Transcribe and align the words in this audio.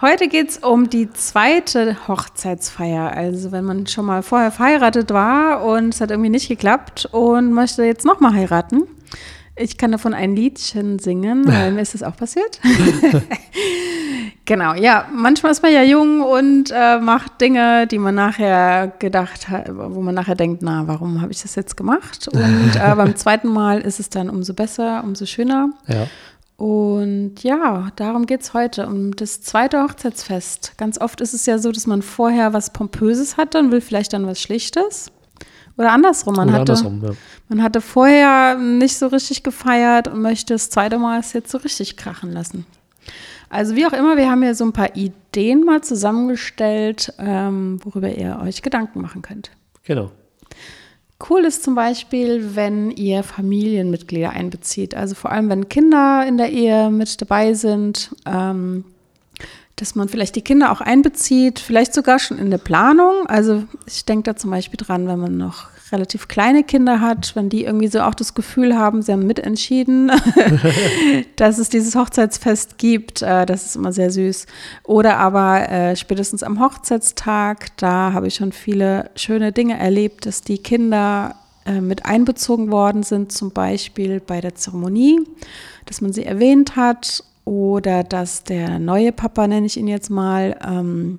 Heute 0.00 0.28
geht 0.28 0.50
es 0.50 0.58
um 0.58 0.88
die 0.88 1.10
zweite 1.10 1.96
Hochzeitsfeier. 2.06 3.10
Also 3.16 3.50
wenn 3.50 3.64
man 3.64 3.88
schon 3.88 4.06
mal 4.06 4.22
vorher 4.22 4.52
verheiratet 4.52 5.10
war 5.10 5.64
und 5.64 5.92
es 5.92 6.00
hat 6.00 6.12
irgendwie 6.12 6.30
nicht 6.30 6.48
geklappt 6.48 7.08
und 7.10 7.52
möchte 7.52 7.82
jetzt 7.82 8.04
nochmal 8.04 8.32
heiraten. 8.32 8.84
Ich 9.56 9.76
kann 9.76 9.90
davon 9.90 10.14
ein 10.14 10.36
Liedchen 10.36 11.00
singen, 11.00 11.44
weil 11.52 11.72
mir 11.72 11.80
ist 11.80 11.94
das 11.94 12.04
auch 12.04 12.16
passiert. 12.16 12.60
genau, 14.44 14.74
ja, 14.74 15.08
manchmal 15.12 15.50
ist 15.50 15.64
man 15.64 15.72
ja 15.72 15.82
jung 15.82 16.22
und 16.22 16.70
äh, 16.72 17.00
macht 17.00 17.40
Dinge, 17.40 17.88
die 17.88 17.98
man 17.98 18.14
nachher 18.14 18.92
gedacht 19.00 19.48
hat, 19.48 19.68
wo 19.68 20.00
man 20.00 20.14
nachher 20.14 20.36
denkt, 20.36 20.62
na, 20.62 20.86
warum 20.86 21.20
habe 21.20 21.32
ich 21.32 21.42
das 21.42 21.56
jetzt 21.56 21.76
gemacht? 21.76 22.28
Und 22.28 22.76
äh, 22.76 22.94
beim 22.94 23.16
zweiten 23.16 23.48
Mal 23.48 23.80
ist 23.80 23.98
es 23.98 24.08
dann 24.08 24.30
umso 24.30 24.54
besser, 24.54 25.02
umso 25.02 25.26
schöner. 25.26 25.70
Ja. 25.88 26.06
Und 26.58 27.44
ja, 27.44 27.92
darum 27.94 28.26
geht 28.26 28.40
es 28.40 28.52
heute, 28.52 28.88
um 28.88 29.14
das 29.14 29.40
zweite 29.42 29.80
Hochzeitsfest. 29.80 30.76
Ganz 30.76 31.00
oft 31.00 31.20
ist 31.20 31.32
es 31.32 31.46
ja 31.46 31.58
so, 31.58 31.70
dass 31.70 31.86
man 31.86 32.02
vorher 32.02 32.52
was 32.52 32.72
Pompöses 32.72 33.36
hatte 33.36 33.60
und 33.60 33.70
will 33.70 33.80
vielleicht 33.80 34.12
dann 34.12 34.26
was 34.26 34.42
Schlichtes. 34.42 35.12
Oder 35.76 35.92
andersrum. 35.92 36.34
Man, 36.34 36.48
Oder 36.48 36.58
hatte, 36.58 36.72
andersrum, 36.72 37.00
ja. 37.04 37.10
man 37.48 37.62
hatte 37.62 37.80
vorher 37.80 38.56
nicht 38.56 38.98
so 38.98 39.06
richtig 39.06 39.44
gefeiert 39.44 40.08
und 40.08 40.20
möchte 40.20 40.54
das 40.54 40.68
zweite 40.68 40.98
Mal 40.98 41.20
es 41.20 41.32
jetzt 41.32 41.52
so 41.52 41.58
richtig 41.58 41.96
krachen 41.96 42.32
lassen. 42.32 42.66
Also 43.48 43.76
wie 43.76 43.86
auch 43.86 43.92
immer, 43.92 44.16
wir 44.16 44.28
haben 44.28 44.42
hier 44.42 44.56
so 44.56 44.64
ein 44.64 44.72
paar 44.72 44.96
Ideen 44.96 45.64
mal 45.64 45.80
zusammengestellt, 45.82 47.14
ähm, 47.20 47.78
worüber 47.84 48.10
ihr 48.10 48.40
euch 48.42 48.62
Gedanken 48.62 49.00
machen 49.00 49.22
könnt. 49.22 49.52
Genau. 49.84 50.10
Cool 51.20 51.44
ist 51.44 51.64
zum 51.64 51.74
Beispiel, 51.74 52.54
wenn 52.54 52.92
ihr 52.92 53.24
Familienmitglieder 53.24 54.30
einbezieht. 54.30 54.94
Also 54.94 55.16
vor 55.16 55.32
allem, 55.32 55.48
wenn 55.48 55.68
Kinder 55.68 56.24
in 56.26 56.36
der 56.38 56.50
Ehe 56.50 56.90
mit 56.90 57.20
dabei 57.20 57.54
sind, 57.54 58.14
ähm, 58.24 58.84
dass 59.80 59.94
man 59.94 60.08
vielleicht 60.08 60.36
die 60.36 60.42
Kinder 60.42 60.72
auch 60.72 60.80
einbezieht, 60.80 61.60
vielleicht 61.60 61.94
sogar 61.94 62.18
schon 62.18 62.38
in 62.38 62.50
der 62.50 62.58
Planung. 62.58 63.26
Also 63.26 63.64
ich 63.86 64.04
denke 64.04 64.24
da 64.24 64.36
zum 64.36 64.50
Beispiel 64.50 64.76
dran, 64.76 65.06
wenn 65.06 65.18
man 65.18 65.36
noch 65.36 65.68
relativ 65.92 66.28
kleine 66.28 66.64
Kinder 66.64 67.00
hat, 67.00 67.34
wenn 67.34 67.48
die 67.48 67.64
irgendwie 67.64 67.88
so 67.88 68.00
auch 68.00 68.14
das 68.14 68.34
Gefühl 68.34 68.76
haben, 68.76 69.02
sie 69.02 69.12
haben 69.12 69.26
mitentschieden, 69.26 70.10
dass 71.36 71.58
es 71.58 71.68
dieses 71.68 71.94
Hochzeitsfest 71.94 72.78
gibt. 72.78 73.22
Äh, 73.22 73.46
das 73.46 73.64
ist 73.64 73.76
immer 73.76 73.92
sehr 73.92 74.10
süß. 74.10 74.46
Oder 74.82 75.18
aber 75.18 75.68
äh, 75.70 75.96
spätestens 75.96 76.42
am 76.42 76.60
Hochzeitstag, 76.60 77.76
da 77.76 78.12
habe 78.12 78.26
ich 78.26 78.34
schon 78.34 78.52
viele 78.52 79.10
schöne 79.14 79.52
Dinge 79.52 79.78
erlebt, 79.78 80.26
dass 80.26 80.42
die 80.42 80.58
Kinder 80.58 81.36
äh, 81.64 81.80
mit 81.80 82.04
einbezogen 82.04 82.70
worden 82.70 83.02
sind, 83.02 83.32
zum 83.32 83.52
Beispiel 83.52 84.20
bei 84.20 84.40
der 84.40 84.54
Zeremonie, 84.54 85.20
dass 85.86 86.00
man 86.00 86.12
sie 86.12 86.24
erwähnt 86.24 86.76
hat 86.76 87.22
oder 87.48 88.04
dass 88.04 88.44
der 88.44 88.78
neue 88.78 89.10
Papa, 89.10 89.48
nenne 89.48 89.64
ich 89.64 89.78
ihn 89.78 89.88
jetzt 89.88 90.10
mal, 90.10 90.54
ähm, 90.62 91.18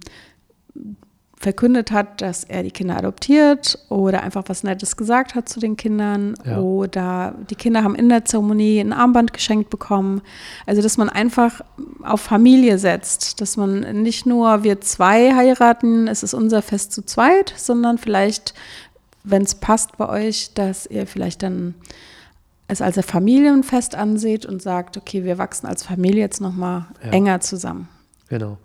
verkündet 1.39 1.91
hat, 1.91 2.21
dass 2.21 2.43
er 2.43 2.61
die 2.61 2.69
Kinder 2.69 2.97
adoptiert 2.97 3.79
oder 3.89 4.21
einfach 4.21 4.43
was 4.47 4.61
Nettes 4.63 4.95
gesagt 4.95 5.33
hat 5.33 5.49
zu 5.49 5.59
den 5.59 5.75
Kindern 5.75 6.35
Ja. 6.45 6.59
oder 6.59 7.33
die 7.49 7.55
Kinder 7.55 7.83
haben 7.83 7.95
in 7.95 8.09
der 8.09 8.25
Zeremonie 8.25 8.79
ein 8.79 8.93
Armband 8.93 9.33
geschenkt 9.33 9.69
bekommen. 9.71 10.21
Also, 10.67 10.81
dass 10.83 10.97
man 10.97 11.09
einfach 11.09 11.61
auf 12.03 12.21
Familie 12.21 12.77
setzt, 12.77 13.41
dass 13.41 13.57
man 13.57 14.01
nicht 14.03 14.25
nur 14.27 14.63
wir 14.63 14.81
zwei 14.81 15.33
heiraten, 15.33 16.07
es 16.07 16.21
ist 16.21 16.35
unser 16.35 16.61
Fest 16.61 16.91
zu 16.91 17.03
zweit, 17.03 17.53
sondern 17.57 17.97
vielleicht, 17.97 18.53
wenn 19.23 19.41
es 19.43 19.55
passt 19.55 19.97
bei 19.97 20.09
euch, 20.09 20.53
dass 20.53 20.85
ihr 20.85 21.07
vielleicht 21.07 21.41
dann 21.41 21.73
es 22.69 22.81
als 22.81 22.97
ein 22.97 23.03
Familienfest 23.03 23.95
anseht 23.95 24.45
und 24.45 24.61
sagt, 24.61 24.95
okay, 24.95 25.23
wir 25.25 25.37
wachsen 25.37 25.67
als 25.67 25.83
Familie 25.83 26.21
jetzt 26.21 26.39
nochmal 26.39 26.85
Ja. 27.03 27.11
enger 27.11 27.41
zusammen. 27.41 27.89
Genau. 28.29 28.57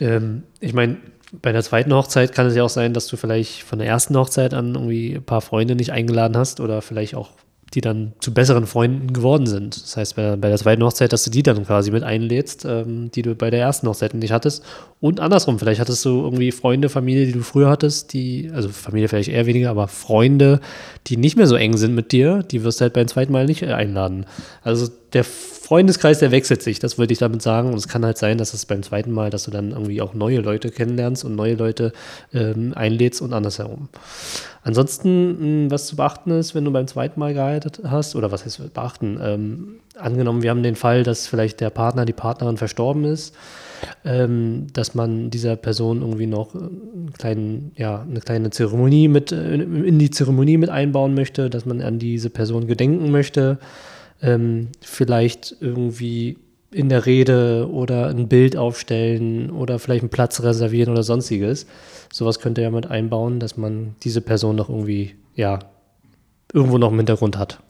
Ähm, 0.00 0.44
ich 0.60 0.72
meine, 0.72 0.96
bei 1.42 1.52
der 1.52 1.62
zweiten 1.62 1.92
Hochzeit 1.92 2.32
kann 2.32 2.46
es 2.46 2.54
ja 2.56 2.62
auch 2.64 2.68
sein, 2.70 2.94
dass 2.94 3.06
du 3.08 3.16
vielleicht 3.16 3.62
von 3.62 3.78
der 3.78 3.88
ersten 3.88 4.16
Hochzeit 4.16 4.54
an 4.54 4.74
irgendwie 4.74 5.14
ein 5.14 5.22
paar 5.22 5.40
Freunde 5.40 5.74
nicht 5.74 5.92
eingeladen 5.92 6.36
hast 6.36 6.60
oder 6.60 6.80
vielleicht 6.82 7.14
auch 7.14 7.30
die 7.74 7.80
dann 7.80 8.14
zu 8.18 8.34
besseren 8.34 8.66
Freunden 8.66 9.12
geworden 9.12 9.46
sind. 9.46 9.80
Das 9.80 9.96
heißt, 9.96 10.16
bei, 10.16 10.22
der- 10.22 10.36
bei 10.38 10.48
der 10.48 10.58
zweiten 10.58 10.82
Hochzeit, 10.82 11.12
dass 11.12 11.22
du 11.22 11.30
die 11.30 11.44
dann 11.44 11.64
quasi 11.64 11.92
mit 11.92 12.02
einlädst, 12.02 12.64
ähm, 12.64 13.12
die 13.12 13.22
du 13.22 13.36
bei 13.36 13.50
der 13.50 13.60
ersten 13.60 13.86
Hochzeit 13.86 14.12
nicht 14.14 14.32
hattest. 14.32 14.64
Und 15.00 15.18
andersrum, 15.18 15.58
vielleicht 15.58 15.80
hattest 15.80 16.04
du 16.04 16.22
irgendwie 16.22 16.52
Freunde, 16.52 16.90
Familie, 16.90 17.24
die 17.24 17.32
du 17.32 17.40
früher 17.40 17.70
hattest, 17.70 18.12
die, 18.12 18.50
also 18.54 18.68
Familie 18.68 19.08
vielleicht 19.08 19.30
eher 19.30 19.46
weniger, 19.46 19.70
aber 19.70 19.88
Freunde, 19.88 20.60
die 21.06 21.16
nicht 21.16 21.36
mehr 21.36 21.46
so 21.46 21.56
eng 21.56 21.78
sind 21.78 21.94
mit 21.94 22.12
dir, 22.12 22.42
die 22.42 22.64
wirst 22.64 22.80
du 22.80 22.82
halt 22.82 22.92
beim 22.92 23.08
zweiten 23.08 23.32
Mal 23.32 23.46
nicht 23.46 23.62
äh, 23.62 23.72
einladen. 23.72 24.26
Also 24.62 24.88
der 25.14 25.24
Freundeskreis, 25.24 26.18
der 26.18 26.32
wechselt 26.32 26.62
sich, 26.62 26.80
das 26.80 26.98
wollte 26.98 27.14
ich 27.14 27.18
damit 27.18 27.40
sagen. 27.40 27.68
Und 27.68 27.76
es 27.76 27.88
kann 27.88 28.04
halt 28.04 28.18
sein, 28.18 28.36
dass 28.36 28.52
es 28.52 28.66
beim 28.66 28.82
zweiten 28.82 29.12
Mal, 29.12 29.30
dass 29.30 29.44
du 29.44 29.50
dann 29.50 29.70
irgendwie 29.70 30.02
auch 30.02 30.12
neue 30.12 30.40
Leute 30.40 30.70
kennenlernst 30.70 31.24
und 31.24 31.34
neue 31.34 31.54
Leute 31.54 31.92
ähm, 32.34 32.72
einlädst 32.74 33.22
und 33.22 33.32
andersherum. 33.32 33.88
Ansonsten, 34.62 35.66
mh, 35.66 35.70
was 35.70 35.86
zu 35.86 35.96
beachten 35.96 36.30
ist, 36.32 36.54
wenn 36.54 36.64
du 36.64 36.72
beim 36.72 36.86
zweiten 36.86 37.18
Mal 37.18 37.32
geheiratet 37.32 37.80
hast, 37.84 38.16
oder 38.16 38.30
was 38.30 38.44
heißt 38.44 38.74
beachten? 38.74 39.18
Ähm, 39.22 39.68
angenommen, 39.96 40.42
wir 40.42 40.50
haben 40.50 40.62
den 40.62 40.76
Fall, 40.76 41.02
dass 41.02 41.26
vielleicht 41.26 41.60
der 41.60 41.70
Partner, 41.70 42.04
die 42.04 42.12
Partnerin 42.12 42.56
verstorben 42.56 43.04
ist, 43.04 43.34
ähm, 44.04 44.66
dass 44.72 44.94
man 44.94 45.30
dieser 45.30 45.56
Person 45.56 46.02
irgendwie 46.02 46.26
noch 46.26 46.54
äh, 46.54 46.58
einen 46.58 47.12
kleinen, 47.16 47.72
ja, 47.76 48.02
eine 48.02 48.20
kleine 48.20 48.50
Zeremonie 48.50 49.08
mit 49.08 49.32
äh, 49.32 49.54
in 49.54 49.98
die 49.98 50.10
Zeremonie 50.10 50.58
mit 50.58 50.70
einbauen 50.70 51.14
möchte, 51.14 51.50
dass 51.50 51.66
man 51.66 51.80
an 51.80 51.98
diese 51.98 52.30
Person 52.30 52.66
gedenken 52.66 53.10
möchte, 53.10 53.58
ähm, 54.22 54.68
vielleicht 54.80 55.56
irgendwie 55.60 56.36
in 56.72 56.88
der 56.88 57.06
Rede 57.06 57.68
oder 57.70 58.08
ein 58.08 58.28
Bild 58.28 58.56
aufstellen 58.56 59.50
oder 59.50 59.78
vielleicht 59.78 60.02
einen 60.02 60.10
Platz 60.10 60.42
reservieren 60.42 60.92
oder 60.92 61.02
sonstiges. 61.02 61.66
Sowas 62.12 62.38
könnte 62.38 62.62
ja 62.62 62.70
mit 62.70 62.86
einbauen, 62.86 63.40
dass 63.40 63.56
man 63.56 63.96
diese 64.04 64.20
Person 64.20 64.56
noch 64.56 64.68
irgendwie, 64.68 65.16
ja, 65.34 65.58
irgendwo 66.52 66.78
noch 66.78 66.92
im 66.92 66.96
Hintergrund 66.98 67.36
hat. 67.36 67.60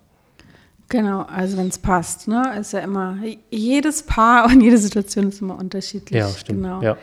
Genau, 0.90 1.22
also 1.22 1.56
wenn 1.56 1.68
es 1.68 1.78
passt, 1.78 2.28
ne? 2.28 2.56
Ist 2.60 2.72
ja 2.72 2.80
immer, 2.80 3.16
jedes 3.48 4.02
Paar 4.02 4.44
und 4.50 4.60
jede 4.60 4.76
Situation 4.76 5.28
ist 5.28 5.40
immer 5.40 5.58
unterschiedlich. 5.58 6.18
Ja, 6.18 6.28
stimmt. 6.28 6.62
Genau. 6.62 6.82
Ja. 6.82 6.98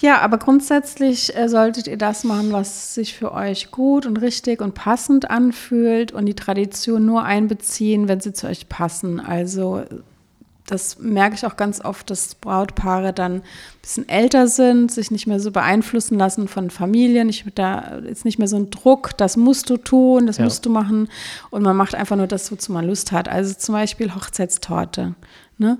Ja, 0.00 0.20
aber 0.20 0.38
grundsätzlich 0.38 1.36
äh, 1.36 1.48
solltet 1.48 1.86
ihr 1.86 1.96
das 1.96 2.24
machen, 2.24 2.50
was 2.50 2.94
sich 2.94 3.14
für 3.14 3.32
euch 3.32 3.70
gut 3.70 4.06
und 4.06 4.16
richtig 4.16 4.60
und 4.60 4.74
passend 4.74 5.30
anfühlt 5.30 6.10
und 6.10 6.26
die 6.26 6.34
Tradition 6.34 7.06
nur 7.06 7.22
einbeziehen, 7.22 8.08
wenn 8.08 8.20
sie 8.20 8.32
zu 8.32 8.48
euch 8.48 8.68
passen. 8.68 9.20
Also 9.20 9.82
das 10.66 10.98
merke 10.98 11.34
ich 11.34 11.44
auch 11.44 11.56
ganz 11.56 11.84
oft, 11.84 12.08
dass 12.10 12.34
Brautpaare 12.36 13.12
dann 13.12 13.36
ein 13.36 13.42
bisschen 13.82 14.08
älter 14.08 14.48
sind, 14.48 14.90
sich 14.90 15.10
nicht 15.10 15.26
mehr 15.26 15.38
so 15.38 15.50
beeinflussen 15.50 16.16
lassen 16.18 16.48
von 16.48 16.70
Familien. 16.70 17.28
Ich, 17.28 17.44
da 17.54 17.78
ist 17.98 18.24
nicht 18.24 18.38
mehr 18.38 18.48
so 18.48 18.56
ein 18.56 18.70
Druck, 18.70 19.16
das 19.18 19.36
musst 19.36 19.68
du 19.68 19.76
tun, 19.76 20.26
das 20.26 20.38
Ja. 20.38 20.44
musst 20.44 20.64
du 20.64 20.70
machen. 20.70 21.08
Und 21.50 21.62
man 21.62 21.76
macht 21.76 21.94
einfach 21.94 22.16
nur 22.16 22.26
das, 22.26 22.50
wozu 22.50 22.72
man 22.72 22.86
Lust 22.86 23.12
hat. 23.12 23.28
Also 23.28 23.52
zum 23.54 23.74
Beispiel 23.74 24.14
Hochzeitstorte. 24.14 25.14
Ne? 25.58 25.78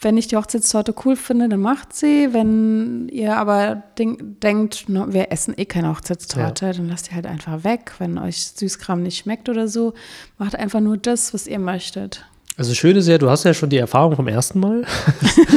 Wenn 0.00 0.16
ich 0.16 0.26
die 0.28 0.36
Hochzeitstorte 0.36 0.94
cool 1.04 1.14
finde, 1.14 1.48
dann 1.48 1.60
macht 1.60 1.94
sie. 1.94 2.32
Wenn 2.32 3.08
ihr 3.10 3.36
aber 3.36 3.82
denk, 3.98 4.40
denkt, 4.40 4.88
no, 4.88 5.12
wir 5.12 5.30
essen 5.30 5.54
eh 5.56 5.64
keine 5.66 5.90
Hochzeitstorte, 5.90 6.72
dann 6.72 6.88
lasst 6.88 7.10
die 7.10 7.14
halt 7.14 7.26
einfach 7.26 7.64
weg. 7.64 7.92
Wenn 7.98 8.18
euch 8.18 8.46
Süßkram 8.46 9.02
nicht 9.02 9.18
schmeckt 9.18 9.48
oder 9.48 9.68
so, 9.68 9.92
macht 10.38 10.56
einfach 10.56 10.80
nur 10.80 10.96
das, 10.96 11.34
was 11.34 11.46
ihr 11.46 11.58
möchtet. 11.60 12.24
Also 12.56 12.74
schön 12.74 12.96
ist 12.96 13.08
ja, 13.08 13.18
du 13.18 13.30
hast 13.30 13.44
ja 13.44 13.54
schon 13.54 13.70
die 13.70 13.78
Erfahrung 13.78 14.16
vom 14.16 14.28
ersten 14.28 14.60
Mal 14.60 14.84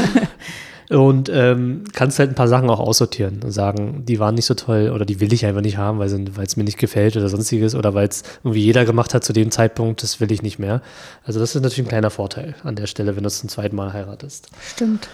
und 0.89 1.29
ähm, 1.29 1.83
kannst 1.93 2.19
halt 2.19 2.29
ein 2.29 2.35
paar 2.35 2.47
Sachen 2.47 2.69
auch 2.69 2.79
aussortieren 2.79 3.41
und 3.43 3.51
sagen, 3.51 4.03
die 4.05 4.19
waren 4.19 4.35
nicht 4.35 4.45
so 4.45 4.53
toll 4.53 4.91
oder 4.93 5.05
die 5.05 5.19
will 5.19 5.33
ich 5.33 5.45
einfach 5.45 5.61
nicht 5.61 5.77
haben, 5.77 5.99
weil 5.99 6.07
es 6.07 6.57
mir 6.57 6.63
nicht 6.63 6.77
gefällt 6.77 7.17
oder 7.17 7.27
sonstiges 7.27 7.75
oder 7.75 7.93
weil 7.93 8.07
es 8.07 8.23
irgendwie 8.43 8.61
jeder 8.61 8.85
gemacht 8.85 9.13
hat 9.13 9.23
zu 9.23 9.33
dem 9.33 9.51
Zeitpunkt, 9.51 10.03
das 10.03 10.19
will 10.21 10.31
ich 10.31 10.41
nicht 10.41 10.57
mehr. 10.57 10.81
Also 11.23 11.39
das 11.39 11.55
ist 11.55 11.61
natürlich 11.61 11.85
ein 11.85 11.89
kleiner 11.89 12.11
Vorteil 12.11 12.55
an 12.63 12.75
der 12.75 12.87
Stelle, 12.87 13.15
wenn 13.15 13.23
du 13.23 13.27
es 13.27 13.39
zum 13.39 13.49
zweiten 13.49 13.75
Mal 13.75 13.91
heiratest. 13.91 14.49
Stimmt. 14.65 15.09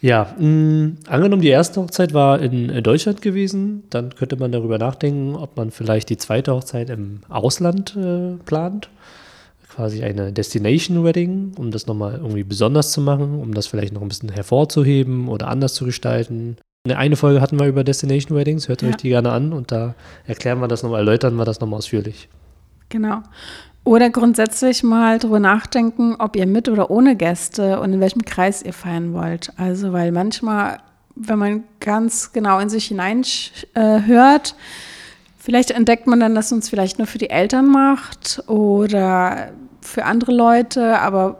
Ja, 0.00 0.34
mh, 0.38 0.92
angenommen, 1.08 1.42
die 1.42 1.48
erste 1.48 1.80
Hochzeit 1.80 2.14
war 2.14 2.40
in 2.40 2.70
äh, 2.70 2.82
Deutschland 2.82 3.20
gewesen, 3.20 3.82
dann 3.90 4.14
könnte 4.14 4.36
man 4.36 4.52
darüber 4.52 4.78
nachdenken, 4.78 5.34
ob 5.34 5.56
man 5.56 5.72
vielleicht 5.72 6.08
die 6.08 6.16
zweite 6.16 6.54
Hochzeit 6.54 6.88
im 6.90 7.20
Ausland 7.28 7.96
äh, 7.96 8.34
plant. 8.44 8.88
Quasi 9.68 10.02
eine 10.02 10.32
Destination 10.32 11.04
Wedding, 11.04 11.52
um 11.56 11.70
das 11.70 11.86
nochmal 11.86 12.14
irgendwie 12.14 12.44
besonders 12.44 12.92
zu 12.92 13.00
machen, 13.00 13.40
um 13.40 13.54
das 13.54 13.66
vielleicht 13.66 13.92
noch 13.92 14.02
ein 14.02 14.08
bisschen 14.08 14.30
hervorzuheben 14.30 15.28
oder 15.28 15.48
anders 15.48 15.74
zu 15.74 15.84
gestalten. 15.84 16.56
Eine 16.88 17.16
Folge 17.16 17.40
hatten 17.40 17.58
wir 17.60 17.66
über 17.66 17.84
Destination 17.84 18.36
Weddings, 18.36 18.68
hört 18.68 18.82
ja. 18.82 18.88
euch 18.88 18.96
die 18.96 19.08
gerne 19.08 19.30
an 19.30 19.52
und 19.52 19.70
da 19.70 19.94
erklären 20.26 20.60
wir 20.60 20.68
das 20.68 20.82
nochmal, 20.82 21.00
erläutern 21.00 21.36
wir 21.36 21.44
das 21.44 21.60
nochmal 21.60 21.78
ausführlich. 21.78 22.28
Genau. 22.88 23.22
Oder 23.84 24.10
grundsätzlich 24.10 24.82
mal 24.82 25.18
drüber 25.18 25.40
nachdenken, 25.40 26.16
ob 26.18 26.36
ihr 26.36 26.46
mit 26.46 26.68
oder 26.68 26.90
ohne 26.90 27.16
Gäste 27.16 27.80
und 27.80 27.92
in 27.92 28.00
welchem 28.00 28.22
Kreis 28.22 28.62
ihr 28.62 28.74
feiern 28.74 29.14
wollt. 29.14 29.52
Also, 29.56 29.92
weil 29.92 30.12
manchmal, 30.12 30.78
wenn 31.14 31.38
man 31.38 31.64
ganz 31.80 32.32
genau 32.32 32.58
in 32.58 32.68
sich 32.68 32.86
hineinhört, 32.86 33.24
äh, 33.74 34.54
vielleicht 35.48 35.70
entdeckt 35.70 36.06
man 36.06 36.20
dann, 36.20 36.34
dass 36.34 36.46
es 36.46 36.52
uns 36.52 36.68
vielleicht 36.68 36.98
nur 36.98 37.06
für 37.06 37.16
die 37.16 37.30
Eltern 37.30 37.68
macht 37.68 38.42
oder 38.48 39.48
für 39.80 40.04
andere 40.04 40.30
Leute, 40.30 40.98
aber 40.98 41.38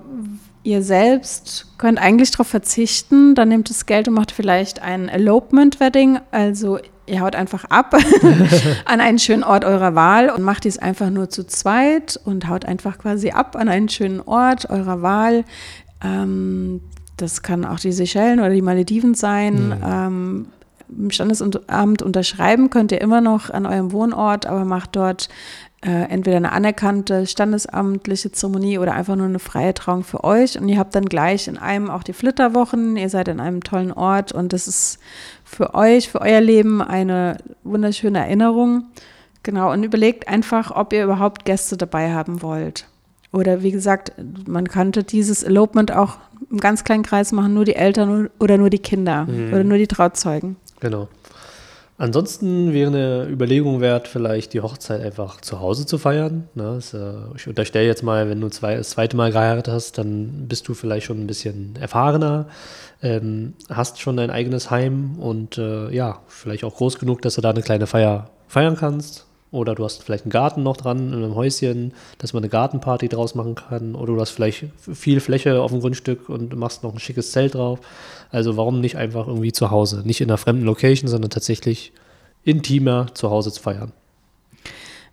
ihr 0.62 0.80
selbst 0.80 1.66
könnt 1.76 2.00
eigentlich 2.00 2.30
darauf 2.30 2.46
verzichten, 2.46 3.34
dann 3.34 3.50
nehmt 3.50 3.68
das 3.68 3.84
Geld 3.84 4.08
und 4.08 4.14
macht 4.14 4.30
vielleicht 4.30 4.80
ein 4.80 5.10
Elopement-Wedding, 5.10 6.20
also 6.30 6.78
ihr 7.04 7.20
haut 7.20 7.36
einfach 7.36 7.66
ab 7.66 7.94
an 8.86 9.02
einen 9.02 9.18
schönen 9.18 9.44
Ort 9.44 9.66
eurer 9.66 9.94
Wahl 9.94 10.30
und 10.30 10.42
macht 10.42 10.64
dies 10.64 10.78
einfach 10.78 11.10
nur 11.10 11.28
zu 11.28 11.46
zweit 11.46 12.18
und 12.24 12.48
haut 12.48 12.64
einfach 12.64 12.96
quasi 12.96 13.32
ab 13.32 13.56
an 13.56 13.68
einen 13.68 13.90
schönen 13.90 14.22
Ort 14.22 14.70
eurer 14.70 15.02
Wahl. 15.02 15.44
Ähm, 16.02 16.80
das 17.18 17.42
kann 17.42 17.66
auch 17.66 17.78
die 17.78 17.92
Seychellen 17.92 18.40
oder 18.40 18.54
die 18.54 18.62
Malediven 18.62 19.12
sein. 19.12 19.68
Mhm. 19.68 19.74
Ähm, 19.84 20.46
Im 20.96 21.10
Standesamt 21.10 22.02
unterschreiben 22.02 22.70
könnt 22.70 22.92
ihr 22.92 23.00
immer 23.00 23.20
noch 23.20 23.50
an 23.50 23.66
eurem 23.66 23.92
Wohnort, 23.92 24.46
aber 24.46 24.64
macht 24.64 24.96
dort 24.96 25.28
äh, 25.80 26.10
entweder 26.10 26.38
eine 26.38 26.50
anerkannte 26.52 27.26
standesamtliche 27.26 28.32
Zeremonie 28.32 28.78
oder 28.78 28.94
einfach 28.94 29.14
nur 29.14 29.26
eine 29.26 29.38
freie 29.38 29.74
Trauung 29.74 30.02
für 30.02 30.24
euch. 30.24 30.58
Und 30.58 30.68
ihr 30.68 30.78
habt 30.78 30.94
dann 30.94 31.04
gleich 31.04 31.46
in 31.46 31.56
einem 31.56 31.88
auch 31.88 32.02
die 32.02 32.12
Flitterwochen. 32.12 32.96
Ihr 32.96 33.08
seid 33.08 33.28
in 33.28 33.38
einem 33.38 33.62
tollen 33.62 33.92
Ort 33.92 34.32
und 34.32 34.52
das 34.52 34.66
ist 34.66 34.98
für 35.44 35.74
euch, 35.74 36.08
für 36.08 36.20
euer 36.20 36.40
Leben 36.40 36.82
eine 36.82 37.38
wunderschöne 37.62 38.18
Erinnerung. 38.18 38.86
Genau, 39.44 39.72
und 39.72 39.84
überlegt 39.84 40.26
einfach, 40.26 40.74
ob 40.74 40.92
ihr 40.92 41.04
überhaupt 41.04 41.44
Gäste 41.44 41.76
dabei 41.76 42.12
haben 42.12 42.42
wollt. 42.42 42.86
Oder 43.32 43.62
wie 43.62 43.70
gesagt, 43.70 44.12
man 44.46 44.68
könnte 44.68 45.04
dieses 45.04 45.42
Elopement 45.42 45.92
auch 45.92 46.18
im 46.50 46.58
ganz 46.58 46.82
kleinen 46.82 47.02
Kreis 47.02 47.30
machen, 47.30 47.54
nur 47.54 47.64
die 47.64 47.76
Eltern 47.76 48.30
oder 48.40 48.58
nur 48.58 48.70
die 48.70 48.78
Kinder 48.78 49.26
mhm. 49.26 49.52
oder 49.52 49.64
nur 49.64 49.78
die 49.78 49.86
Trauzeugen. 49.86 50.56
Genau. 50.80 51.08
Ansonsten 52.00 52.72
wäre 52.72 52.90
eine 52.90 53.26
Überlegung 53.28 53.80
wert, 53.80 54.06
vielleicht 54.06 54.52
die 54.54 54.60
Hochzeit 54.60 55.00
einfach 55.00 55.40
zu 55.40 55.58
Hause 55.58 55.84
zu 55.84 55.98
feiern. 55.98 56.48
Ne? 56.54 56.74
Das, 56.76 56.94
äh, 56.94 57.14
ich 57.34 57.48
unterstelle 57.48 57.86
jetzt 57.86 58.04
mal, 58.04 58.30
wenn 58.30 58.40
du 58.40 58.48
zwei, 58.50 58.76
das 58.76 58.90
zweite 58.90 59.16
Mal 59.16 59.32
geheiratet 59.32 59.66
hast, 59.66 59.98
dann 59.98 60.46
bist 60.46 60.68
du 60.68 60.74
vielleicht 60.74 61.06
schon 61.06 61.20
ein 61.20 61.26
bisschen 61.26 61.74
erfahrener, 61.74 62.46
ähm, 63.02 63.54
hast 63.68 64.00
schon 64.00 64.16
dein 64.16 64.30
eigenes 64.30 64.70
Heim 64.70 65.18
und 65.18 65.58
äh, 65.58 65.90
ja, 65.90 66.20
vielleicht 66.28 66.62
auch 66.62 66.76
groß 66.76 67.00
genug, 67.00 67.20
dass 67.22 67.34
du 67.34 67.40
da 67.40 67.50
eine 67.50 67.62
kleine 67.62 67.88
Feier 67.88 68.30
feiern 68.46 68.76
kannst. 68.76 69.27
Oder 69.50 69.74
du 69.74 69.84
hast 69.84 70.02
vielleicht 70.02 70.24
einen 70.24 70.30
Garten 70.30 70.62
noch 70.62 70.76
dran 70.76 71.12
in 71.12 71.14
einem 71.14 71.34
Häuschen, 71.34 71.94
dass 72.18 72.32
man 72.32 72.42
eine 72.42 72.50
Gartenparty 72.50 73.08
draus 73.08 73.34
machen 73.34 73.54
kann. 73.54 73.94
Oder 73.94 74.14
du 74.14 74.20
hast 74.20 74.30
vielleicht 74.30 74.66
viel 74.76 75.20
Fläche 75.20 75.62
auf 75.62 75.70
dem 75.70 75.80
Grundstück 75.80 76.28
und 76.28 76.54
machst 76.56 76.82
noch 76.82 76.92
ein 76.92 76.98
schickes 76.98 77.32
Zelt 77.32 77.54
drauf. 77.54 77.80
Also 78.30 78.56
warum 78.56 78.80
nicht 78.80 78.96
einfach 78.96 79.26
irgendwie 79.26 79.52
zu 79.52 79.70
Hause? 79.70 80.02
Nicht 80.04 80.20
in 80.20 80.28
einer 80.28 80.38
fremden 80.38 80.64
Location, 80.64 81.08
sondern 81.08 81.30
tatsächlich 81.30 81.92
intimer 82.44 83.06
zu 83.14 83.30
Hause 83.30 83.50
zu 83.50 83.62
feiern. 83.62 83.92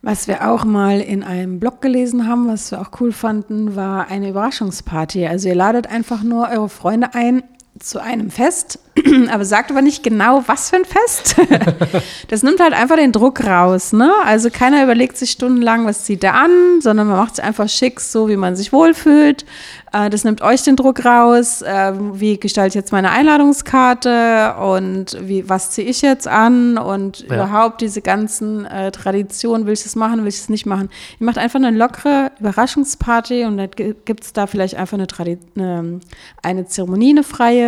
Was 0.01 0.27
wir 0.27 0.51
auch 0.51 0.65
mal 0.65 1.01
in 1.01 1.23
einem 1.23 1.59
Blog 1.59 1.81
gelesen 1.81 2.27
haben, 2.27 2.47
was 2.47 2.69
wir 2.69 2.79
auch 2.79 2.91
cool 2.99 3.11
fanden, 3.11 3.75
war 3.75 4.07
eine 4.09 4.29
Überraschungsparty. 4.29 5.25
Also 5.25 5.49
ihr 5.49 5.55
ladet 5.55 5.87
einfach 5.87 6.21
nur 6.21 6.49
eure 6.49 6.69
Freunde 6.69 7.15
ein 7.15 7.41
zu 7.79 8.01
einem 8.01 8.31
Fest, 8.31 8.79
aber 9.29 9.43
sagt 9.43 9.69
aber 9.69 9.81
nicht 9.81 10.01
genau, 10.01 10.43
was 10.47 10.69
für 10.69 10.77
ein 10.77 10.85
Fest. 10.85 11.35
das 12.29 12.41
nimmt 12.41 12.61
halt 12.61 12.73
einfach 12.73 12.95
den 12.95 13.11
Druck 13.11 13.45
raus. 13.45 13.91
Ne? 13.91 14.11
Also 14.23 14.49
keiner 14.49 14.81
überlegt 14.81 15.17
sich 15.17 15.31
stundenlang, 15.31 15.85
was 15.85 16.05
zieht 16.05 16.23
er 16.23 16.35
an, 16.35 16.79
sondern 16.79 17.07
man 17.07 17.17
macht 17.17 17.33
es 17.33 17.39
einfach 17.41 17.67
schick, 17.67 17.99
so 17.99 18.29
wie 18.29 18.37
man 18.37 18.55
sich 18.55 18.71
wohlfühlt. 18.71 19.45
Äh, 19.91 20.09
das 20.09 20.23
nimmt 20.23 20.41
euch 20.41 20.63
den 20.63 20.77
Druck 20.77 21.03
raus. 21.03 21.61
Äh, 21.61 21.93
wie 22.13 22.39
gestalte 22.39 22.69
ich 22.69 22.75
jetzt 22.75 22.93
meine 22.93 23.11
Einladungskarte 23.11 24.55
und 24.55 25.17
wie, 25.21 25.49
was 25.49 25.71
ziehe 25.71 25.87
ich 25.87 26.01
jetzt 26.01 26.29
an 26.29 26.77
und 26.77 27.25
ja. 27.27 27.35
überhaupt 27.35 27.81
diese 27.81 28.01
ganzen 28.01 28.65
äh, 28.65 28.91
Traditionen, 28.91 29.65
will 29.65 29.73
ich 29.73 29.83
das 29.83 29.97
machen, 29.97 30.21
will 30.21 30.29
ich 30.29 30.39
das 30.39 30.49
nicht 30.49 30.65
machen. 30.65 30.89
Ihr 31.19 31.25
macht 31.25 31.37
einfach 31.37 31.59
eine 31.59 31.71
lockere 31.71 32.31
Überraschungsparty 32.39 33.43
und 33.43 33.57
dann 33.57 33.69
gibt 33.71 34.23
es 34.23 34.31
da 34.31 34.47
vielleicht 34.47 34.75
einfach 34.75 34.97
eine, 34.97 35.07
Tradi 35.07 35.37
eine, 35.57 35.99
eine 36.41 36.67
Zeremonie, 36.67 37.09
eine 37.09 37.23
freie 37.23 37.64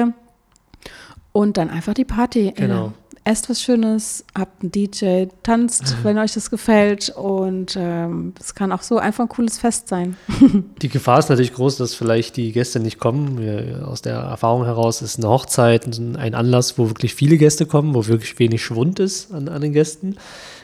und 1.38 1.58
dann 1.58 1.70
einfach 1.70 1.94
die 1.94 2.04
Party. 2.04 2.52
Genau. 2.56 2.94
Esst 3.28 3.50
was 3.50 3.62
Schönes, 3.62 4.24
habt 4.34 4.62
einen 4.62 4.72
DJ, 4.72 5.26
tanzt, 5.44 5.98
wenn 6.04 6.18
euch 6.18 6.34
das 6.34 6.50
gefällt. 6.50 7.10
Und 7.10 7.76
ähm, 7.78 8.34
es 8.40 8.56
kann 8.56 8.72
auch 8.72 8.82
so 8.82 9.00
einfach 9.00 9.26
ein 9.26 9.28
cooles 9.28 9.58
Fest 9.58 9.90
sein. 9.90 10.16
Die 10.82 10.88
Gefahr 10.88 11.20
ist 11.20 11.28
natürlich 11.28 11.54
groß, 11.54 11.76
dass 11.76 11.94
vielleicht 11.94 12.38
die 12.38 12.54
Gäste 12.54 12.80
nicht 12.80 13.00
kommen. 13.00 13.38
Wir, 13.38 13.86
aus 13.86 14.02
der 14.02 14.16
Erfahrung 14.16 14.64
heraus 14.64 15.02
ist 15.02 15.18
eine 15.18 15.28
Hochzeit 15.28 15.86
ein 15.88 16.36
Anlass, 16.36 16.78
wo 16.78 16.88
wirklich 16.88 17.16
viele 17.16 17.38
Gäste 17.38 17.66
kommen, 17.66 17.96
wo 17.96 18.08
wirklich 18.08 18.40
wenig 18.40 18.64
Schwund 18.64 19.00
ist 19.02 19.34
an, 19.34 19.50
an 19.50 19.62
den 19.62 19.74
Gästen. 19.74 20.16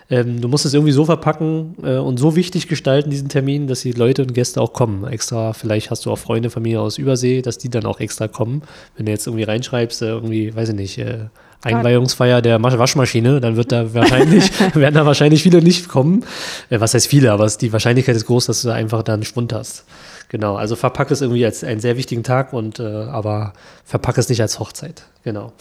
Ähm, 0.09 0.39
du 0.39 0.47
musst 0.47 0.65
es 0.65 0.73
irgendwie 0.73 0.93
so 0.93 1.03
verpacken 1.03 1.75
äh, 1.83 1.97
und 1.97 2.17
so 2.17 2.37
wichtig 2.37 2.69
gestalten, 2.69 3.09
diesen 3.09 3.27
Termin, 3.27 3.67
dass 3.67 3.81
die 3.81 3.91
Leute 3.91 4.21
und 4.21 4.33
Gäste 4.33 4.61
auch 4.61 4.71
kommen. 4.71 5.05
Extra, 5.05 5.51
vielleicht 5.51 5.91
hast 5.91 6.05
du 6.05 6.11
auch 6.11 6.17
Freunde, 6.17 6.49
Familie 6.49 6.79
aus 6.79 6.97
Übersee, 6.97 7.41
dass 7.41 7.57
die 7.57 7.69
dann 7.69 7.85
auch 7.85 7.99
extra 7.99 8.29
kommen. 8.29 8.61
Wenn 8.95 9.05
du 9.05 9.11
jetzt 9.11 9.27
irgendwie 9.27 9.43
reinschreibst, 9.43 10.01
äh, 10.01 10.07
irgendwie, 10.07 10.55
weiß 10.55 10.69
ich 10.69 10.75
nicht, 10.75 10.97
äh, 10.97 11.25
Einweihungsfeier 11.63 12.41
der 12.41 12.61
Waschmaschine, 12.61 13.39
dann 13.39 13.55
wird 13.55 13.71
da 13.71 13.93
wahrscheinlich, 13.93 14.51
werden 14.75 14.95
da 14.95 15.05
wahrscheinlich 15.05 15.43
viele 15.43 15.61
nicht 15.61 15.87
kommen. 15.87 16.25
Äh, 16.69 16.79
was 16.79 16.93
heißt 16.93 17.07
viele, 17.07 17.31
aber 17.31 17.47
die 17.47 17.73
Wahrscheinlichkeit 17.73 18.15
ist 18.15 18.25
groß, 18.25 18.45
dass 18.47 18.61
du 18.61 18.67
da 18.69 18.73
einfach 18.73 19.03
dann 19.03 19.23
Schwund 19.23 19.53
hast. 19.53 19.85
Genau, 20.29 20.55
also 20.55 20.75
verpacke 20.75 21.13
es 21.13 21.21
irgendwie 21.21 21.45
als 21.45 21.63
einen 21.63 21.79
sehr 21.79 21.95
wichtigen 21.95 22.23
Tag 22.23 22.53
und 22.53 22.79
äh, 22.79 22.83
aber 22.83 23.53
verpacke 23.85 24.19
es 24.19 24.29
nicht 24.29 24.41
als 24.41 24.59
Hochzeit. 24.59 25.03
Genau. 25.23 25.53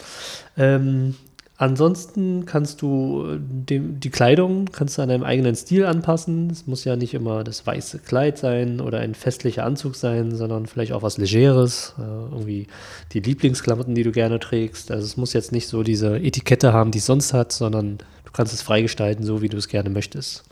Ähm, 0.56 1.14
Ansonsten 1.62 2.44
kannst 2.44 2.82
du 2.82 3.25
äh, 3.25 3.38
dem, 3.38 4.00
die 4.00 4.11
Kleidung 4.11 4.64
kannst 4.73 4.99
du 4.99 5.03
an 5.03 5.11
deinem 5.11 5.23
eigenen 5.23 5.55
Stil 5.55 5.87
anpassen. 5.87 6.50
Es 6.50 6.67
muss 6.67 6.82
ja 6.82 6.97
nicht 6.97 7.14
immer 7.14 7.44
das 7.44 7.64
weiße 7.64 8.00
Kleid 8.00 8.37
sein 8.37 8.81
oder 8.81 8.99
ein 8.99 9.14
festlicher 9.14 9.64
Anzug 9.64 9.94
sein, 9.94 10.35
sondern 10.35 10.67
vielleicht 10.67 10.91
auch 10.91 11.03
was 11.03 11.19
Legeres, 11.19 11.94
äh, 11.99 12.03
irgendwie 12.03 12.67
die 13.12 13.20
Lieblingsklamotten, 13.20 13.94
die 13.94 14.03
du 14.03 14.11
gerne 14.11 14.40
trägst. 14.40 14.90
Also 14.90 15.04
es 15.04 15.16
muss 15.16 15.35
jetzt 15.35 15.52
nicht 15.52 15.69
so 15.69 15.85
diese 15.85 16.16
Etikette 16.16 16.73
haben, 16.73 16.90
die 16.90 16.99
es 16.99 17.07
sonst 17.07 17.33
hat, 17.33 17.52
sondern 17.52 17.99
du 18.25 18.33
kannst 18.33 18.52
es 18.52 18.61
freigestalten, 18.61 19.25
so 19.25 19.40
wie 19.40 19.49
du 19.49 19.57
es 19.57 19.69
gerne 19.69 19.88
möchtest. 19.88 20.42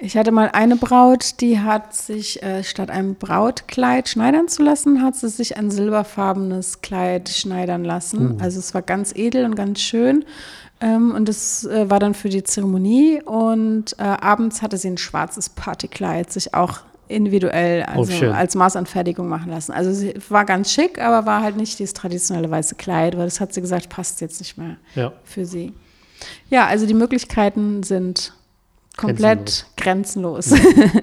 Ich 0.00 0.16
hatte 0.16 0.32
mal 0.32 0.50
eine 0.52 0.76
Braut, 0.76 1.40
die 1.40 1.60
hat 1.60 1.94
sich 1.94 2.42
äh, 2.42 2.64
statt 2.64 2.90
einem 2.90 3.14
Brautkleid 3.14 4.08
schneidern 4.08 4.48
zu 4.48 4.62
lassen, 4.62 5.02
hat 5.02 5.14
sie 5.14 5.28
sich 5.28 5.56
ein 5.56 5.70
silberfarbenes 5.70 6.82
Kleid 6.82 7.28
schneidern 7.28 7.84
lassen. 7.84 8.32
Uh. 8.32 8.42
Also 8.42 8.58
es 8.58 8.74
war 8.74 8.82
ganz 8.82 9.12
edel 9.14 9.44
und 9.44 9.54
ganz 9.54 9.80
schön. 9.80 10.24
Ähm, 10.80 11.12
und 11.12 11.28
das 11.28 11.64
äh, 11.64 11.88
war 11.88 12.00
dann 12.00 12.14
für 12.14 12.28
die 12.28 12.42
Zeremonie. 12.42 13.22
Und 13.22 13.96
äh, 13.98 14.02
abends 14.02 14.62
hatte 14.62 14.76
sie 14.76 14.88
ein 14.88 14.98
schwarzes 14.98 15.48
Partykleid 15.48 16.32
sich 16.32 16.54
auch 16.54 16.80
individuell, 17.06 17.84
oh, 17.86 17.98
also 18.00 18.26
oh, 18.26 18.30
als 18.30 18.54
Maßanfertigung 18.54 19.28
machen 19.28 19.50
lassen. 19.50 19.72
Also 19.72 19.92
sie 19.92 20.14
war 20.28 20.44
ganz 20.44 20.72
schick, 20.72 21.00
aber 21.00 21.26
war 21.26 21.42
halt 21.42 21.56
nicht 21.56 21.78
dieses 21.78 21.94
traditionelle 21.94 22.50
weiße 22.50 22.74
Kleid, 22.74 23.16
weil 23.16 23.26
das 23.26 23.40
hat 23.40 23.52
sie 23.52 23.60
gesagt, 23.60 23.90
passt 23.90 24.20
jetzt 24.20 24.40
nicht 24.40 24.58
mehr 24.58 24.76
ja. 24.94 25.12
für 25.22 25.44
sie. 25.44 25.72
Ja, 26.48 26.66
also 26.66 26.86
die 26.86 26.94
Möglichkeiten 26.94 27.82
sind 27.82 28.32
komplett 28.96 29.66
grenzenlos. 29.76 30.50
grenzenlos. 30.50 31.02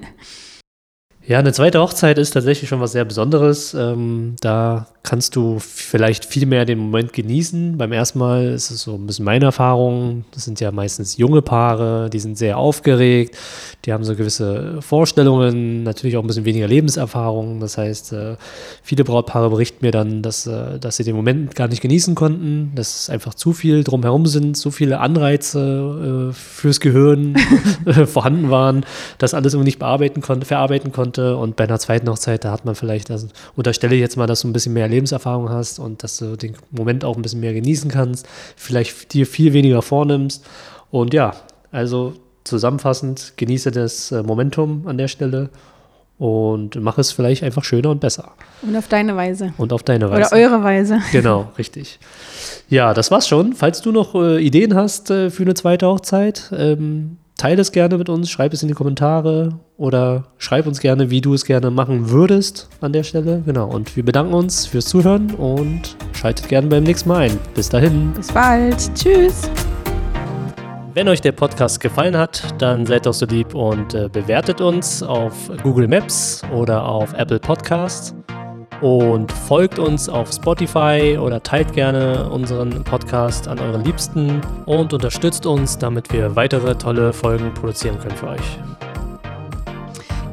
Ja, 1.24 1.38
eine 1.38 1.52
zweite 1.52 1.80
Hochzeit 1.80 2.18
ist 2.18 2.32
tatsächlich 2.32 2.68
schon 2.68 2.80
was 2.80 2.92
sehr 2.92 3.04
Besonderes. 3.04 3.74
Ähm, 3.74 4.34
da 4.40 4.88
kannst 5.02 5.34
du 5.34 5.58
vielleicht 5.58 6.24
viel 6.24 6.46
mehr 6.46 6.64
den 6.64 6.78
Moment 6.78 7.12
genießen. 7.12 7.76
Beim 7.76 7.90
ersten 7.90 8.20
Mal 8.20 8.46
ist 8.52 8.70
es 8.70 8.82
so 8.82 8.94
ein 8.94 9.06
bisschen 9.06 9.24
meine 9.24 9.46
Erfahrung. 9.46 10.24
Das 10.30 10.44
sind 10.44 10.60
ja 10.60 10.70
meistens 10.70 11.16
junge 11.16 11.42
Paare, 11.42 12.08
die 12.08 12.20
sind 12.20 12.38
sehr 12.38 12.56
aufgeregt, 12.56 13.36
die 13.84 13.92
haben 13.92 14.04
so 14.04 14.14
gewisse 14.14 14.80
Vorstellungen, 14.80 15.82
natürlich 15.82 16.16
auch 16.16 16.22
ein 16.22 16.28
bisschen 16.28 16.44
weniger 16.44 16.68
Lebenserfahrung. 16.68 17.58
Das 17.58 17.78
heißt, 17.78 18.12
äh, 18.12 18.36
viele 18.84 19.02
Brautpaare 19.02 19.50
berichten 19.50 19.84
mir 19.84 19.90
dann, 19.90 20.22
dass, 20.22 20.46
äh, 20.46 20.78
dass 20.78 20.98
sie 20.98 21.04
den 21.04 21.16
Moment 21.16 21.56
gar 21.56 21.66
nicht 21.66 21.82
genießen 21.82 22.14
konnten, 22.14 22.70
dass 22.76 23.00
es 23.00 23.10
einfach 23.10 23.34
zu 23.34 23.52
viel 23.52 23.82
drumherum 23.82 24.26
sind, 24.26 24.56
so 24.56 24.70
viele 24.70 25.00
Anreize 25.00 26.30
äh, 26.30 26.32
fürs 26.32 26.78
Gehirn 26.78 27.36
vorhanden 28.06 28.50
waren, 28.50 28.86
dass 29.18 29.34
alles 29.34 29.54
irgendwie 29.54 29.68
nicht 29.68 29.80
bearbeiten 29.80 30.20
konnte, 30.20 30.46
verarbeiten 30.46 30.92
konnte. 30.92 31.36
Und 31.36 31.56
bei 31.56 31.64
einer 31.64 31.80
zweiten 31.80 32.08
Hochzeit, 32.08 32.44
da 32.44 32.52
hat 32.52 32.64
man 32.64 32.76
vielleicht, 32.76 33.10
also 33.10 33.26
unterstelle 33.56 33.96
ich 33.96 34.00
jetzt 34.00 34.16
mal, 34.16 34.28
dass 34.28 34.42
du 34.42 34.48
ein 34.48 34.52
bisschen 34.52 34.74
mehr 34.74 34.91
Lebenserfahrung 34.92 35.48
hast 35.48 35.78
und 35.78 36.02
dass 36.02 36.18
du 36.18 36.36
den 36.36 36.54
Moment 36.70 37.04
auch 37.04 37.16
ein 37.16 37.22
bisschen 37.22 37.40
mehr 37.40 37.54
genießen 37.54 37.90
kannst, 37.90 38.26
vielleicht 38.56 39.12
dir 39.12 39.26
viel 39.26 39.52
weniger 39.52 39.82
vornimmst. 39.82 40.44
Und 40.90 41.14
ja, 41.14 41.34
also 41.70 42.14
zusammenfassend, 42.44 43.34
genieße 43.36 43.70
das 43.70 44.12
äh, 44.12 44.22
Momentum 44.22 44.86
an 44.86 44.98
der 44.98 45.08
Stelle 45.08 45.50
und 46.18 46.80
mach 46.80 46.98
es 46.98 47.10
vielleicht 47.10 47.42
einfach 47.42 47.64
schöner 47.64 47.90
und 47.90 48.00
besser. 48.00 48.32
Und 48.62 48.76
auf 48.76 48.86
deine 48.86 49.16
Weise. 49.16 49.54
Und 49.56 49.72
auf 49.72 49.82
deine 49.82 50.08
Weise. 50.08 50.34
Oder 50.34 50.42
eure 50.42 50.62
Weise. 50.62 51.00
Genau, 51.12 51.50
richtig. 51.58 51.98
Ja, 52.68 52.94
das 52.94 53.10
war's 53.10 53.26
schon. 53.26 53.54
Falls 53.54 53.82
du 53.82 53.90
noch 53.90 54.14
äh, 54.14 54.40
Ideen 54.40 54.74
hast 54.74 55.10
äh, 55.10 55.30
für 55.30 55.42
eine 55.42 55.54
zweite 55.54 55.86
Hochzeit, 55.86 56.52
ähm, 56.56 57.16
teile 57.42 57.60
es 57.60 57.72
gerne 57.72 57.98
mit 57.98 58.08
uns, 58.08 58.30
schreib 58.30 58.52
es 58.52 58.62
in 58.62 58.68
die 58.68 58.74
Kommentare 58.74 59.58
oder 59.76 60.26
schreib 60.38 60.64
uns 60.68 60.78
gerne, 60.78 61.10
wie 61.10 61.20
du 61.20 61.34
es 61.34 61.44
gerne 61.44 61.72
machen 61.72 62.10
würdest 62.10 62.68
an 62.80 62.92
der 62.92 63.02
Stelle. 63.02 63.42
Genau. 63.44 63.68
Und 63.68 63.96
wir 63.96 64.04
bedanken 64.04 64.32
uns 64.32 64.64
fürs 64.64 64.84
Zuhören 64.84 65.34
und 65.34 65.96
schaltet 66.12 66.46
gerne 66.46 66.68
beim 66.68 66.84
nächsten 66.84 67.08
Mal 67.08 67.22
ein. 67.22 67.38
Bis 67.56 67.68
dahin. 67.68 68.12
Bis 68.12 68.30
bald. 68.30 68.94
Tschüss. 68.94 69.50
Wenn 70.94 71.08
euch 71.08 71.20
der 71.20 71.32
Podcast 71.32 71.80
gefallen 71.80 72.16
hat, 72.16 72.44
dann 72.58 72.86
seid 72.86 73.06
doch 73.06 73.14
so 73.14 73.26
lieb 73.26 73.56
und 73.56 73.92
äh, 73.92 74.08
bewertet 74.08 74.60
uns 74.60 75.02
auf 75.02 75.34
Google 75.64 75.88
Maps 75.88 76.42
oder 76.54 76.86
auf 76.86 77.12
Apple 77.14 77.40
Podcasts 77.40 78.14
und 78.82 79.32
folgt 79.32 79.78
uns 79.78 80.08
auf 80.08 80.32
Spotify 80.32 81.16
oder 81.18 81.42
teilt 81.42 81.72
gerne 81.72 82.28
unseren 82.28 82.84
Podcast 82.84 83.48
an 83.48 83.58
euren 83.60 83.84
Liebsten 83.84 84.40
und 84.66 84.92
unterstützt 84.92 85.46
uns, 85.46 85.78
damit 85.78 86.12
wir 86.12 86.36
weitere 86.36 86.74
tolle 86.74 87.12
Folgen 87.12 87.54
produzieren 87.54 87.98
können 87.98 88.16
für 88.16 88.28
euch. 88.28 88.58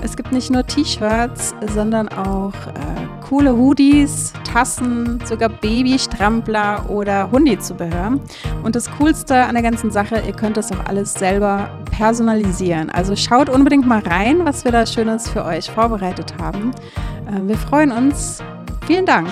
Es 0.00 0.16
gibt 0.16 0.32
nicht 0.32 0.50
nur 0.50 0.66
T-Shirts, 0.66 1.54
sondern 1.74 2.08
auch 2.08 2.54
äh, 2.68 3.21
coole 3.28 3.56
Hoodies, 3.56 4.32
Tassen, 4.44 5.20
sogar 5.24 5.48
Babystrampler 5.48 6.88
oder 6.88 7.30
Hundizubehör. 7.30 8.18
Und 8.62 8.76
das 8.76 8.90
Coolste 8.98 9.36
an 9.36 9.54
der 9.54 9.62
ganzen 9.62 9.90
Sache, 9.90 10.22
ihr 10.26 10.32
könnt 10.32 10.56
das 10.56 10.72
auch 10.72 10.84
alles 10.86 11.14
selber 11.14 11.70
personalisieren. 11.90 12.90
Also 12.90 13.16
schaut 13.16 13.48
unbedingt 13.48 13.86
mal 13.86 14.00
rein, 14.00 14.44
was 14.44 14.64
wir 14.64 14.72
da 14.72 14.86
Schönes 14.86 15.28
für 15.28 15.44
euch 15.44 15.70
vorbereitet 15.70 16.34
haben. 16.40 16.72
Äh, 17.26 17.46
wir 17.48 17.56
freuen 17.56 17.92
uns. 17.92 18.42
Vielen 18.86 19.06
Dank. 19.06 19.28